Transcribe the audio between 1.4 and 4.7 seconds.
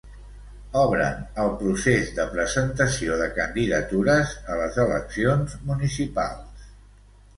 el procés de presentació de candidatures a